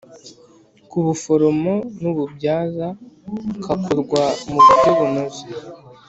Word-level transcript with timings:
K 0.89 0.91
Ubuforomo 0.99 1.73
N 1.99 2.03
Ububyaza 2.11 2.87
Kakorwa 3.63 4.23
Mu 4.49 4.57
Buryo 4.65 4.89
Bunoze 4.97 5.43